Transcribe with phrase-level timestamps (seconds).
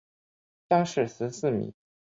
[0.69, 1.71] 乡试十四名。